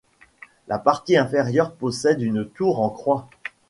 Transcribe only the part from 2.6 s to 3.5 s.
en croix.